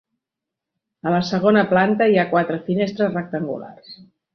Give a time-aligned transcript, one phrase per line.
[1.09, 3.99] A la segona planta hi ha quatre finestres rectangulars.